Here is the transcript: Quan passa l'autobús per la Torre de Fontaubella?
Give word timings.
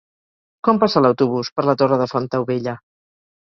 Quan 0.67 0.79
passa 0.83 1.03
l'autobús 1.07 1.53
per 1.59 1.67
la 1.69 1.77
Torre 1.85 2.03
de 2.05 2.11
Fontaubella? 2.17 2.79